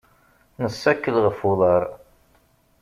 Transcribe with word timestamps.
Nessakel 0.63 1.15
ɣef 1.25 1.39
uḍar. 1.49 1.83